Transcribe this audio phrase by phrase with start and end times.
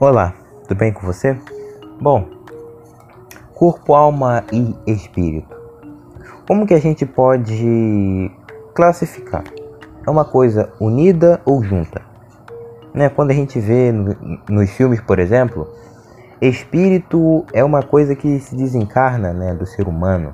[0.00, 0.32] Olá,
[0.62, 1.36] tudo bem com você?
[2.00, 2.28] Bom,
[3.52, 5.56] corpo, alma e espírito.
[6.46, 8.30] Como que a gente pode
[8.76, 9.42] classificar?
[10.06, 12.00] É uma coisa unida ou junta?
[12.94, 13.08] Né?
[13.08, 14.16] Quando a gente vê no,
[14.48, 15.66] nos filmes, por exemplo,
[16.40, 20.32] espírito é uma coisa que se desencarna né, do ser humano.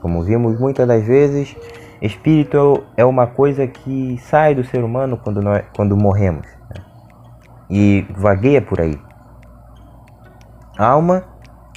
[0.00, 1.54] Como vimos muitas das vezes,
[2.00, 6.61] espírito é uma coisa que sai do ser humano quando, nós, quando morremos
[7.72, 9.00] e vagueia por aí.
[10.76, 11.24] Alma,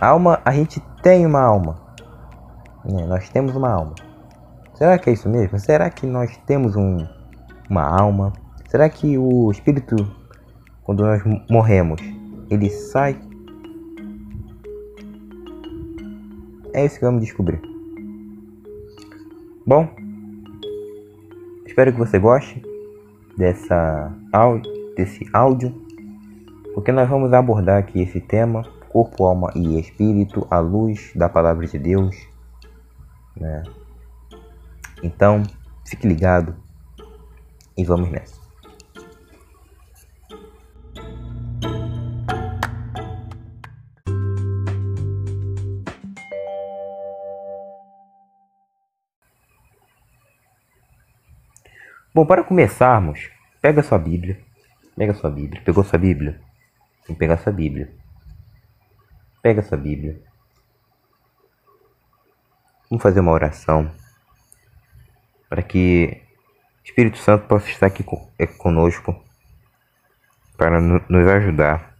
[0.02, 1.78] alma, a gente tem uma alma.
[2.86, 3.96] É, nós temos uma alma.
[4.74, 5.58] Será que é isso mesmo?
[5.58, 6.98] Será que nós temos um,
[7.70, 8.34] uma alma?
[8.68, 9.96] Será que o espírito,
[10.84, 12.02] quando nós morremos,
[12.50, 13.18] ele sai?
[16.74, 17.62] É isso que vamos descobrir.
[19.66, 19.88] Bom,
[21.66, 22.62] espero que você goste
[23.38, 24.12] dessa
[24.98, 25.85] desse áudio
[26.76, 31.66] porque nós vamos abordar aqui esse tema, corpo, alma e espírito, à luz da palavra
[31.66, 32.14] de Deus.
[33.34, 33.64] Né?
[35.02, 35.42] Então,
[35.88, 36.54] fique ligado
[37.78, 38.44] e vamos nessa.
[52.14, 53.30] Bom, para começarmos,
[53.62, 54.38] pega sua Bíblia.
[54.98, 55.62] Pega sua Bíblia.
[55.64, 56.45] Pegou sua Bíblia?
[57.06, 57.94] Tem que pegar sua Bíblia.
[59.42, 60.22] Pega sua Bíblia.
[62.90, 63.92] Vamos fazer uma oração
[65.48, 66.22] para que
[66.82, 68.04] o Espírito Santo possa estar aqui
[68.40, 69.24] é, conosco
[70.58, 71.96] para nos ajudar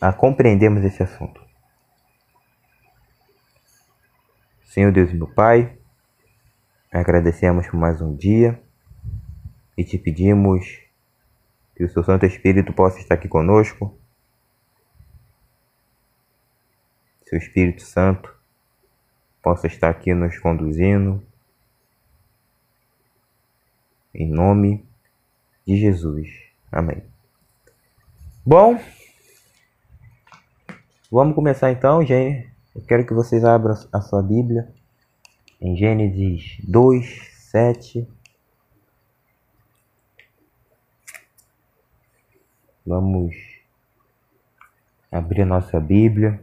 [0.00, 1.40] a compreendermos esse assunto.
[4.64, 5.76] Senhor Deus e meu Pai,
[6.92, 8.62] agradecemos por mais um dia
[9.76, 10.87] e te pedimos
[11.78, 13.96] que o seu Santo Espírito possa estar aqui conosco.
[17.24, 18.34] Seu Espírito Santo
[19.40, 21.22] possa estar aqui nos conduzindo.
[24.12, 24.84] Em nome
[25.64, 26.28] de Jesus.
[26.72, 27.00] Amém.
[28.44, 28.76] Bom,
[31.12, 32.50] vamos começar então, gente.
[32.74, 34.68] Eu quero que vocês abram a sua Bíblia
[35.60, 38.17] em Gênesis 2, 7
[42.88, 43.36] Vamos
[45.12, 46.40] abrir a nossa Bíblia,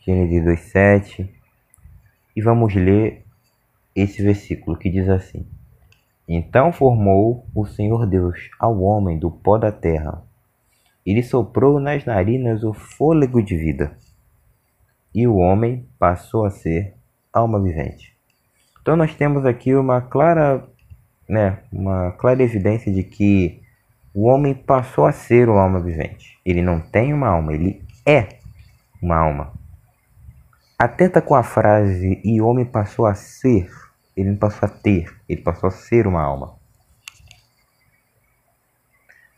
[0.00, 1.30] Gênesis 2,7,
[2.36, 3.24] e vamos ler
[3.94, 5.46] esse versículo que diz assim:
[6.28, 10.22] Então formou o Senhor Deus ao homem do pó da terra,
[11.06, 13.96] e lhe soprou nas narinas o fôlego de vida,
[15.14, 16.92] e o homem passou a ser
[17.32, 18.14] alma vivente.
[18.82, 20.68] Então nós temos aqui uma clara,
[21.26, 23.64] né, uma clara evidência de que
[24.16, 26.40] o homem passou a ser uma alma vivente.
[26.42, 28.38] Ele não tem uma alma, ele é
[29.02, 29.52] uma alma.
[30.78, 33.70] Atenta com a frase e o homem passou a ser.
[34.16, 36.56] Ele não passou a ter, ele passou a ser uma alma.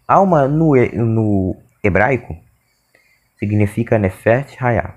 [0.07, 2.41] Alma no, no hebraico
[3.37, 4.95] significa Nefet Hayah,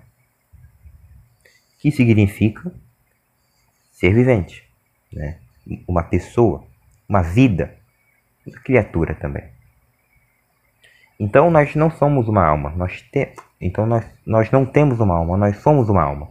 [1.80, 2.72] que significa
[3.92, 4.64] ser vivente,
[5.12, 5.40] né?
[5.88, 6.68] uma pessoa,
[7.10, 7.76] uma vida,
[8.46, 9.60] uma criatura também.
[11.22, 12.72] Então nós não somos uma alma.
[12.72, 13.32] Nós te...
[13.62, 16.30] Então nós, nós não temos uma alma, nós somos uma alma.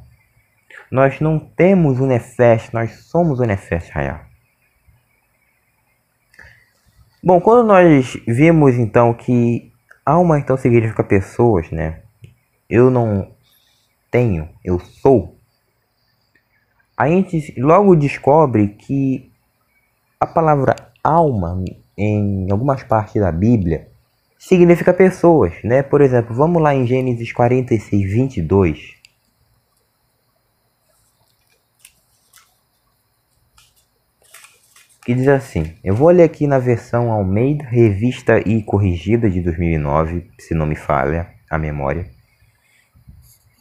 [0.90, 4.26] Nós não temos o Nefesh, nós somos o Nefesh Hayah.
[7.22, 9.72] Bom, quando nós vimos então que
[10.04, 12.02] alma então significa pessoas, né?
[12.68, 13.30] Eu não
[14.10, 15.38] tenho, eu sou.
[16.96, 19.30] A gente logo descobre que
[20.18, 20.74] a palavra
[21.04, 21.62] alma
[21.96, 23.89] em algumas partes da Bíblia
[24.40, 25.82] significa pessoas, né?
[25.82, 28.94] Por exemplo, vamos lá em Gênesis 46, 22.
[35.04, 40.30] Que diz assim: Eu vou ler aqui na versão Almeida, revista e corrigida de 2009,
[40.38, 42.06] se não me falha a memória.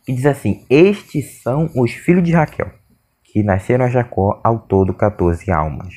[0.06, 2.72] Que diz assim: Estes são os filhos de Raquel,
[3.24, 5.94] que nasceram a Jacó, ao todo 14 almas.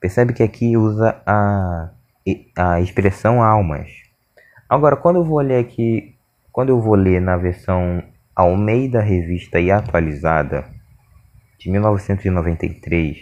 [0.00, 1.90] Percebe que aqui usa a
[2.56, 3.90] a expressão almas.
[4.68, 6.16] Agora, quando eu vou ler aqui,
[6.50, 8.02] quando eu vou ler na versão
[8.34, 10.64] Almeida Revista e Atualizada
[11.58, 13.18] de 1993,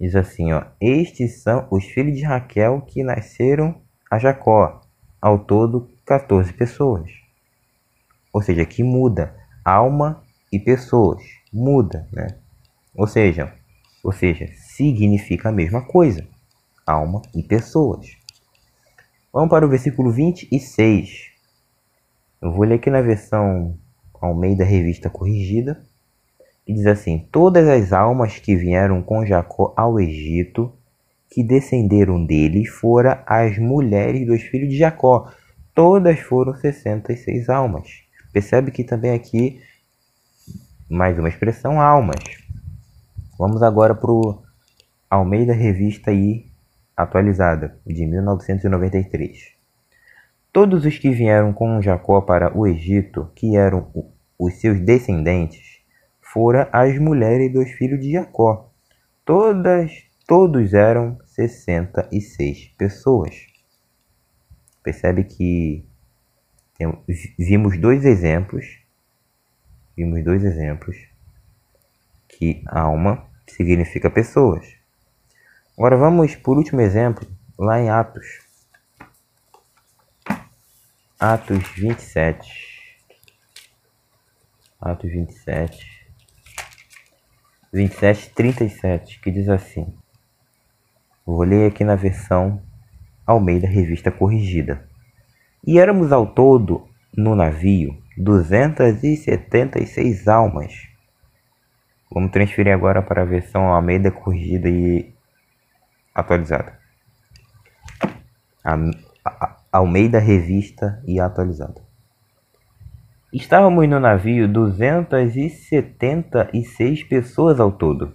[0.00, 4.80] diz assim, ó: Estes são os filhos de Raquel que nasceram a Jacó,
[5.20, 7.08] ao todo 14 pessoas.
[8.32, 9.34] Ou seja, que muda
[9.64, 10.22] alma
[10.52, 11.22] e pessoas,
[11.52, 12.26] muda, né?
[12.94, 13.54] Ou seja,
[14.02, 16.26] ou seja, significa a mesma coisa
[16.86, 18.16] alma e pessoas.
[19.32, 21.30] Vamos para o versículo 26.
[22.40, 23.78] Eu vou ler aqui na versão
[24.20, 25.82] Almeida Revista Corrigida.
[26.66, 30.72] E diz assim: Todas as almas que vieram com Jacó ao Egito,
[31.30, 35.30] que descenderam dele, foram as mulheres dos filhos de Jacó.
[35.74, 37.88] Todas foram 66 almas.
[38.32, 39.60] Percebe que também aqui,
[40.88, 42.22] mais uma expressão, almas.
[43.38, 44.42] Vamos agora para o
[45.10, 46.51] Almeida Revista aí,
[47.02, 49.54] atualizada, de 1993.
[50.52, 53.90] Todos os que vieram com Jacó para o Egito, que eram
[54.38, 55.80] os seus descendentes,
[56.20, 58.70] foram as mulheres dos filhos de Jacó.
[59.24, 59.92] Todas,
[60.26, 63.46] todos eram 66 pessoas.
[64.82, 65.86] Percebe que
[67.38, 68.64] vimos dois exemplos.
[69.96, 70.96] Vimos dois exemplos
[72.28, 74.81] que alma significa pessoas.
[75.82, 77.26] Agora vamos por último exemplo
[77.58, 78.38] lá em Atos.
[81.18, 82.48] Atos 27.
[84.80, 86.06] Atos 27.
[87.72, 89.92] 27, 37, que diz assim.
[91.26, 92.62] Vou ler aqui na versão
[93.26, 94.88] Almeida Revista Corrigida.
[95.66, 100.86] E éramos ao todo no navio 276 almas.
[102.08, 105.12] Vamos transferir agora para a versão Almeida Corrigida e
[106.14, 106.78] atualizada.
[108.64, 108.76] A,
[109.24, 111.80] a, Almeida Revista e atualizada.
[113.32, 118.14] Estávamos no navio 276 pessoas ao todo.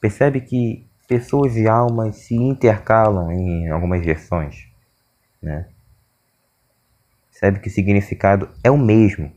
[0.00, 4.66] Percebe que pessoas e almas se intercalam em algumas versões,
[5.40, 5.68] né?
[7.30, 9.32] Percebe que o significado é o mesmo,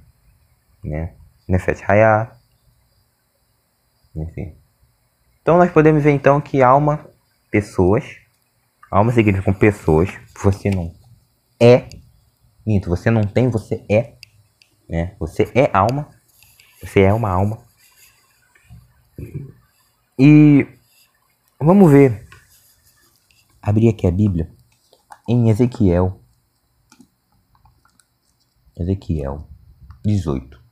[0.84, 1.14] né?
[1.48, 2.32] Nefet Hayah,
[4.16, 4.56] enfim.
[5.42, 7.08] Então nós podemos ver então que alma,
[7.56, 8.04] pessoas,
[8.92, 10.10] alma significa pessoas,
[10.44, 10.94] você não
[11.60, 11.88] é,
[12.66, 14.16] minto, você não tem, você é
[14.88, 15.16] né?
[15.20, 16.10] Você é alma.
[16.82, 17.64] Você é uma alma.
[20.18, 20.68] E
[21.60, 22.28] vamos ver.
[23.62, 24.52] Abrir aqui a Bíblia
[25.28, 26.22] em Ezequiel.
[28.78, 29.48] Ezequiel
[30.06, 30.64] 18.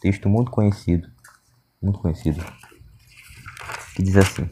[0.00, 1.10] Texto muito conhecido.
[1.80, 2.42] Muito conhecido.
[3.94, 4.48] Que diz assim: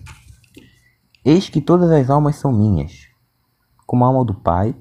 [1.25, 3.09] Eis que todas as almas são minhas,
[3.87, 4.75] como a alma do Pai,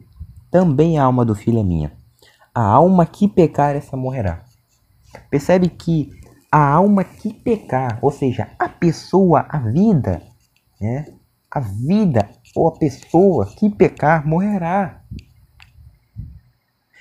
[0.49, 1.99] também a alma do Filho é minha
[2.53, 4.43] a alma que pecar, essa morrerá.
[5.29, 6.11] Percebe que
[6.51, 10.21] a alma que pecar, ou seja, a pessoa, a vida,
[10.79, 11.05] né?
[11.49, 15.01] a vida ou a pessoa que pecar morrerá.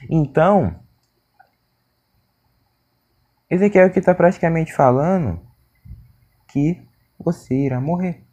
[0.09, 0.77] Então,
[3.51, 5.41] Ezequiel que está praticamente falando
[6.49, 6.81] que
[7.19, 8.28] você irá morrer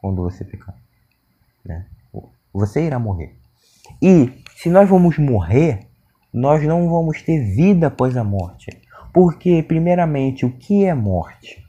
[0.00, 0.74] quando você pecar.
[1.64, 1.86] Né?
[2.52, 3.36] Você irá morrer.
[4.02, 5.86] E se nós vamos morrer,
[6.32, 8.70] nós não vamos ter vida após a morte.
[9.12, 11.64] Porque, primeiramente, o que é morte?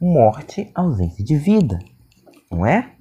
[0.00, 1.78] Morte, ausência de vida,
[2.50, 2.92] não é?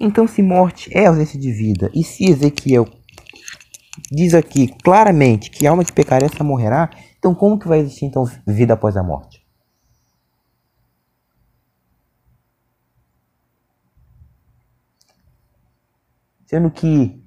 [0.00, 2.86] Então, se morte é ausência de vida, e se Ezequiel
[4.10, 8.06] diz aqui claramente que a alma que pecar essa morrerá, então como que vai existir
[8.06, 9.41] então vida após a morte?
[16.52, 17.18] Sendo que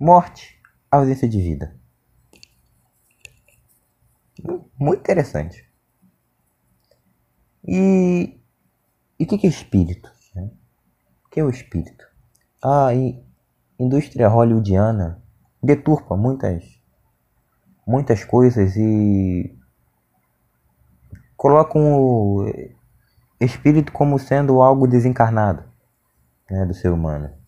[0.00, 0.58] morte
[0.90, 1.78] ausência de vida.
[4.80, 5.70] Muito interessante.
[7.68, 8.40] E,
[9.20, 10.10] o que, é espírito?
[10.34, 10.50] Né?
[11.26, 12.02] O que é o espírito?
[12.62, 12.88] A
[13.78, 15.22] indústria hollywoodiana
[15.62, 16.64] deturpa muitas,
[17.86, 19.54] muitas coisas e
[21.36, 22.46] colocam o
[23.38, 25.62] espírito como sendo algo desencarnado
[26.50, 27.43] né, do ser humano.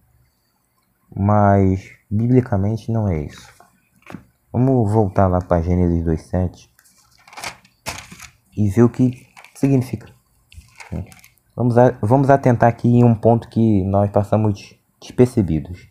[1.17, 3.51] Mas biblicamente não é isso.
[4.53, 6.69] Vamos voltar lá para Gênesis 2:7
[8.57, 10.09] e ver o que significa.
[11.55, 15.89] Vamos, a, vamos atentar aqui em um ponto que nós passamos despercebidos.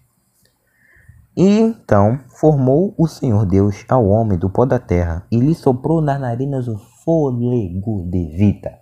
[1.36, 6.02] E então formou o Senhor Deus ao homem do pó da terra e lhe soprou
[6.02, 8.80] nas narinas o fôlego de vida.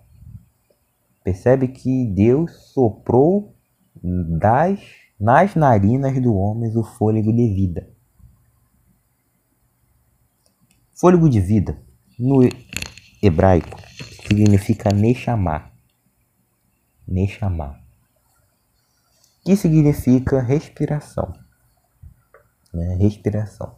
[1.24, 3.54] Percebe que Deus soprou
[4.02, 7.90] das nas narinas do homem o fôlego de vida.
[10.94, 11.82] Fôlego de vida,
[12.18, 12.48] no
[13.22, 13.78] hebraico,
[14.26, 15.70] significa Neshama.
[17.06, 17.80] Neshama.
[19.44, 21.32] Que significa respiração.
[22.72, 22.96] Né?
[22.96, 23.76] Respiração.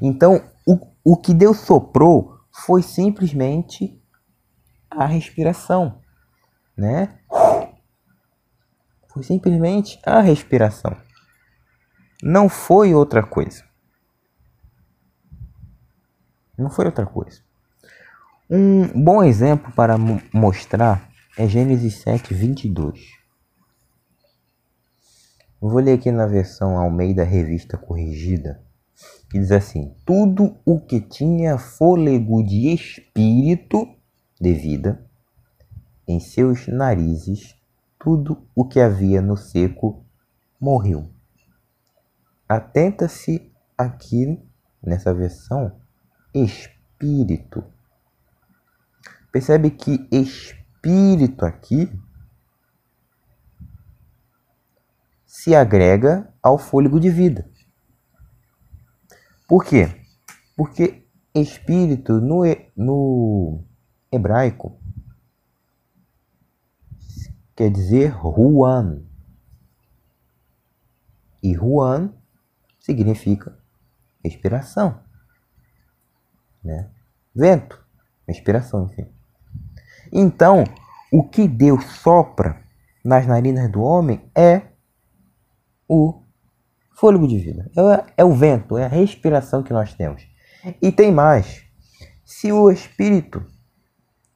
[0.00, 4.00] Então, o, o que Deus soprou foi simplesmente
[4.90, 6.00] a respiração,
[6.76, 7.18] né?
[9.14, 10.96] Foi simplesmente a respiração.
[12.20, 13.62] não foi outra coisa.
[16.58, 17.40] Não foi outra coisa.
[18.50, 19.96] Um bom exemplo para
[20.32, 23.12] mostrar é Gênesis 7, 22.
[25.60, 28.62] Vou ler aqui na versão Almeida Revista Corrigida,
[29.30, 33.86] que diz assim: Tudo o que tinha fôlego de espírito
[34.40, 35.08] de vida
[36.06, 37.54] em seus narizes,
[38.04, 40.04] tudo o que havia no seco
[40.60, 41.10] morreu.
[42.46, 44.46] Atenta-se aqui
[44.82, 45.80] nessa versão
[46.34, 47.64] espírito.
[49.32, 51.90] Percebe que espírito aqui
[55.24, 57.50] se agrega ao fôlego de vida.
[59.48, 59.88] Por quê?
[60.54, 62.42] Porque espírito no,
[62.76, 63.64] no
[64.12, 64.83] hebraico
[67.54, 69.02] quer dizer Ruan.
[71.42, 72.12] E Ruan
[72.80, 73.56] significa
[74.24, 75.00] respiração.
[76.62, 76.90] Né?
[77.34, 77.82] Vento,
[78.26, 79.06] respiração, enfim.
[80.12, 80.64] Então,
[81.12, 82.62] o que Deus sopra
[83.04, 84.62] nas narinas do homem é
[85.88, 86.22] o
[86.92, 87.70] fôlego de vida.
[87.76, 90.26] É, é o vento, é a respiração que nós temos.
[90.80, 91.64] E tem mais.
[92.24, 93.44] Se o espírito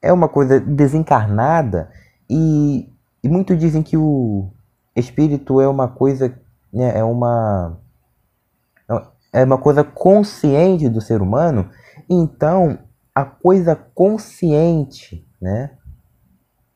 [0.01, 1.91] é uma coisa desencarnada
[2.29, 2.87] e,
[3.23, 4.49] e muitos dizem que o
[4.95, 6.33] espírito é uma coisa,
[6.71, 7.77] né, é uma
[9.31, 11.69] é uma coisa consciente do ser humano,
[12.09, 12.79] então
[13.13, 15.71] a coisa consciente, né?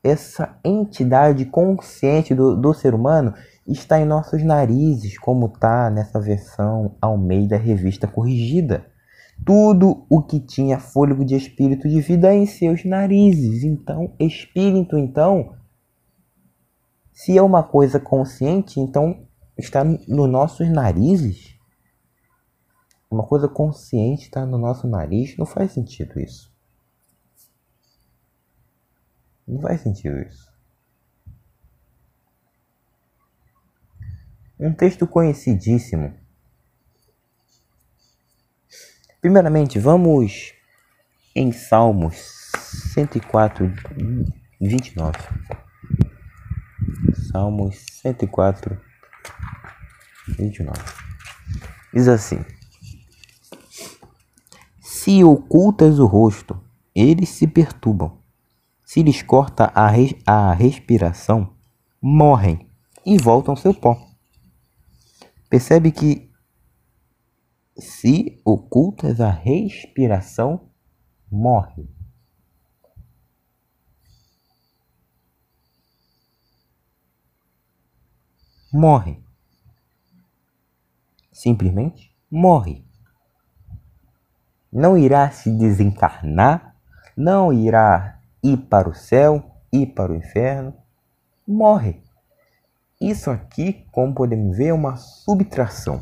[0.04, 3.34] Essa entidade consciente do, do ser humano
[3.66, 8.86] está em nossos narizes, como está nessa versão Almeida Revista Corrigida.
[9.46, 13.64] Tudo o que tinha fôlego de espírito de vida é em seus narizes.
[13.64, 15.54] Então, espírito, então,
[17.14, 19.28] se é uma coisa consciente, então
[19.58, 21.56] está nos nossos narizes.
[23.10, 25.38] Uma coisa consciente está no nosso nariz.
[25.38, 26.52] Não faz sentido isso.
[29.48, 30.52] Não faz sentido isso.
[34.60, 36.18] Um texto conhecidíssimo.
[39.22, 40.54] Primeiramente, vamos
[41.36, 42.52] em Salmos
[42.94, 43.72] 104,
[44.60, 45.63] 29.
[47.32, 48.80] Salmos 104,
[50.38, 50.80] 29.
[51.94, 52.44] Diz assim:
[54.82, 56.62] Se ocultas o rosto,
[56.96, 58.20] eles se perturbam.
[58.84, 61.56] Se lhes corta a, res a respiração,
[62.02, 62.68] morrem
[63.06, 63.98] e voltam seu pó.
[65.50, 66.32] Percebe que
[67.78, 70.70] se ocultas a respiração,
[71.32, 71.88] morre.
[78.74, 79.24] Morre.
[81.32, 82.84] Simplesmente morre
[84.74, 86.76] não irá se desencarnar,
[87.16, 90.74] não irá ir para o céu, ir para o inferno,
[91.48, 92.02] morre.
[93.00, 96.02] Isso aqui, como podemos ver, é uma subtração.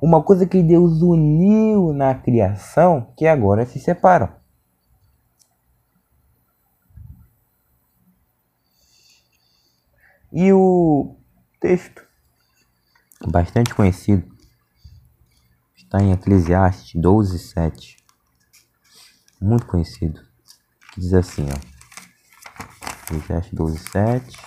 [0.00, 4.30] Uma coisa que Deus uniu na criação que agora se separam.
[10.32, 11.16] E o
[11.60, 12.02] texto,
[13.28, 14.32] bastante conhecido,
[15.92, 17.98] Está em Eclesiastes 12, 7.
[19.38, 20.22] Muito conhecido.
[20.90, 23.04] Que diz assim, ó.
[23.04, 24.38] Eclesiastes 12, 7.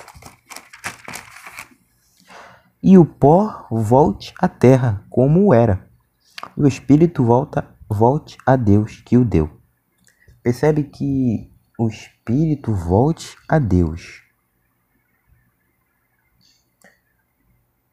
[2.82, 5.88] E o pó volte à terra como era.
[6.58, 9.62] E o espírito volta, volte a Deus que o deu.
[10.42, 14.25] Percebe que o espírito volte a Deus.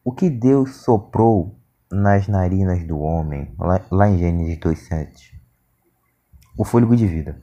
[0.04, 1.56] O que Deus soprou
[1.90, 3.54] nas narinas do homem,
[3.90, 5.34] lá, em Gênesis 2,7.
[6.58, 7.40] O fôlego de vida.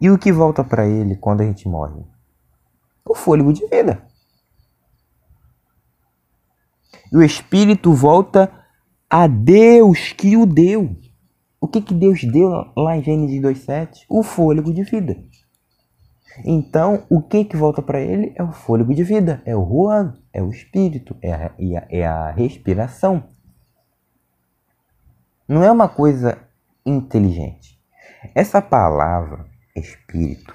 [0.00, 2.02] E o que volta para ele quando a gente morre?
[3.04, 4.04] O fôlego de vida.
[7.12, 8.52] E o espírito volta
[9.08, 10.96] a Deus que o deu.
[11.60, 14.04] O que, que Deus deu lá em Gênesis 2,7?
[14.08, 15.22] O fôlego de vida.
[16.44, 20.16] Então, o que que volta para ele é o fôlego de vida, é o ruan,
[20.32, 21.54] é o espírito, é a,
[21.90, 23.24] é a respiração
[25.50, 26.38] não é uma coisa
[26.86, 27.76] inteligente.
[28.36, 30.54] Essa palavra espírito,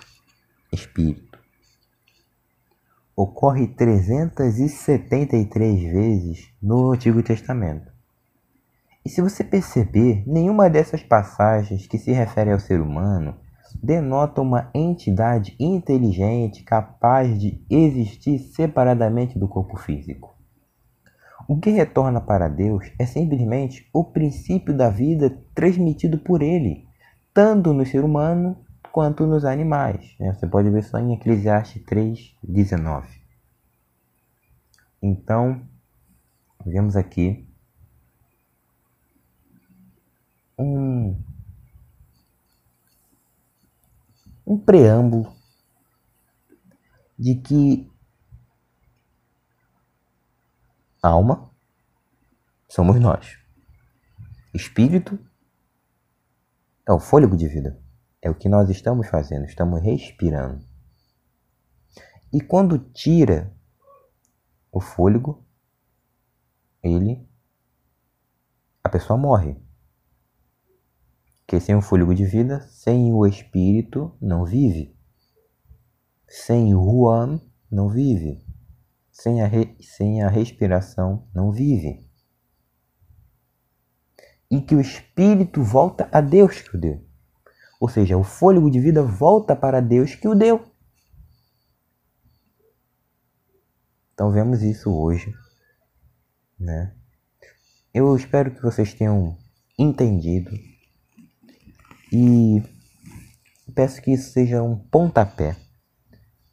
[0.72, 1.38] espírito,
[3.14, 7.92] ocorre 373 vezes no Antigo Testamento.
[9.04, 13.38] E se você perceber, nenhuma dessas passagens que se refere ao ser humano
[13.82, 20.36] denota uma entidade inteligente capaz de existir separadamente do corpo físico.
[21.48, 26.88] O que retorna para Deus é simplesmente o princípio da vida transmitido por Ele,
[27.34, 28.58] tanto no ser humano
[28.92, 30.16] quanto nos animais.
[30.20, 30.34] Né?
[30.34, 33.08] Você pode ver só em Eclesiastes 3, 19.
[35.02, 35.62] Então,
[36.66, 37.48] vemos aqui
[40.58, 40.95] um,
[44.46, 45.36] um preâmbulo
[47.18, 47.92] de que
[51.02, 51.50] alma
[52.70, 53.38] somos nós,
[54.54, 55.18] espírito
[56.88, 57.82] é o fôlego de vida,
[58.22, 60.64] é o que nós estamos fazendo, estamos respirando.
[62.32, 63.56] E quando tira
[64.72, 65.46] o fôlego,
[66.84, 67.28] ele
[68.84, 69.65] a pessoa morre.
[71.46, 74.98] Porque sem o fôlego de vida, sem o espírito, não vive.
[76.28, 77.40] Sem o Juan,
[77.72, 78.44] não vive.
[79.12, 82.10] Sem a, re, sem a respiração, não vive.
[84.50, 87.06] E que o espírito volta a Deus que o deu.
[87.80, 90.66] Ou seja, o fôlego de vida volta para Deus que o deu.
[94.14, 95.32] Então vemos isso hoje,
[96.58, 96.96] né?
[97.94, 99.38] Eu espero que vocês tenham
[99.78, 100.52] entendido
[102.18, 102.64] e
[103.74, 105.58] peço que isso seja um pontapé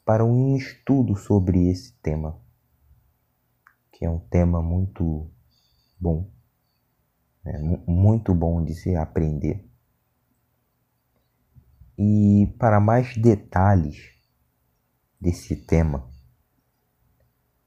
[0.05, 2.37] para um estudo sobre esse tema,
[3.93, 5.31] que é um tema muito
[6.01, 6.29] bom,
[7.45, 7.81] né?
[7.87, 9.65] muito bom de se aprender.
[11.97, 14.19] E para mais detalhes
[15.21, 16.11] desse tema,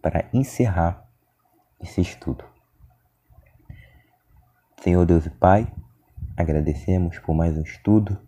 [0.00, 1.08] para encerrar
[1.80, 2.44] esse estudo.
[4.82, 5.72] Senhor Deus e Pai,
[6.36, 8.20] agradecemos por mais um estudo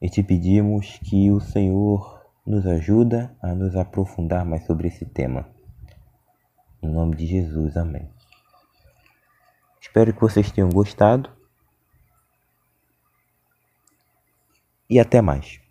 [0.00, 5.53] e te pedimos que o Senhor nos ajuda a nos aprofundar mais sobre esse tema.
[6.84, 8.06] Em nome de Jesus, amém.
[9.80, 11.30] Espero que vocês tenham gostado
[14.90, 15.63] e até mais.